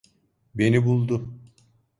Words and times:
Beni 0.55 0.85
buldu. 0.85 1.29